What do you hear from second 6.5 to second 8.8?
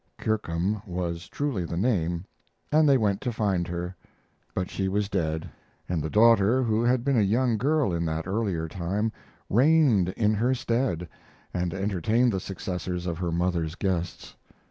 who had been a young girl in that earlier